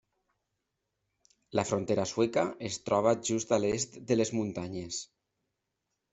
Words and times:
La 1.59 1.65
frontera 1.71 2.05
sueca 2.13 2.47
es 2.71 2.79
troba 2.87 3.13
just 3.31 3.55
a 3.59 3.61
l'est 3.67 4.01
de 4.13 4.19
les 4.19 4.35
muntanyes. 4.41 5.05